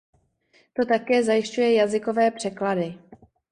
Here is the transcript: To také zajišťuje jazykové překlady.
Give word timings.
To 0.73 0.85
také 0.85 1.23
zajišťuje 1.23 1.73
jazykové 1.73 2.31
překlady. 2.31 2.97